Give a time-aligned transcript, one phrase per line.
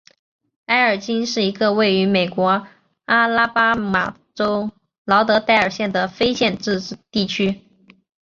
[0.65, 2.65] 埃尔金是一个位于美国
[3.05, 4.71] 阿拉巴马州
[5.05, 7.61] 劳德代尔县的非建制地区。